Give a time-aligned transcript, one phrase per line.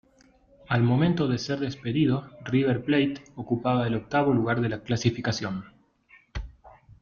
[0.67, 5.65] Al momento de ser despedido, River Plate ocupaba el octavo lugar de la clasificación.